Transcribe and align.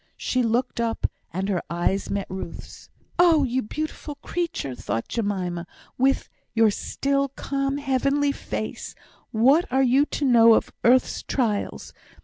She 0.17 0.41
looked 0.41 0.81
up, 0.81 1.05
and 1.31 1.47
her 1.47 1.61
eyes 1.69 2.09
met 2.09 2.25
Ruth's. 2.27 2.89
"Oh! 3.19 3.43
you 3.43 3.61
beautiful 3.61 4.15
creature!" 4.15 4.73
thought 4.73 5.07
Jemima, 5.07 5.67
"with 5.95 6.27
your 6.55 6.71
still, 6.71 7.27
calm, 7.27 7.77
heavenly 7.77 8.31
face, 8.31 8.95
what 9.29 9.71
are 9.71 9.83
you 9.83 10.07
to 10.07 10.25
know 10.25 10.55
of 10.55 10.73
earth's 10.83 11.21
trials! 11.21 11.93